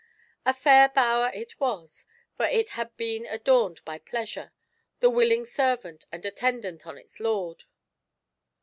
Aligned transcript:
A 0.47 0.53
fair 0.55 0.89
bower 0.89 1.29
it 1.31 1.59
was, 1.59 2.07
for 2.35 2.47
it 2.47 2.69
had 2.69 2.97
been 2.97 3.27
adorned 3.27 3.85
by 3.85 3.99
Pleasure, 3.99 4.51
the 4.99 5.11
willing 5.11 5.45
servant 5.45 6.05
and 6.11 6.25
at 6.25 6.37
tendant 6.37 6.87
on 6.87 6.97
its 6.97 7.19
lord. 7.19 7.65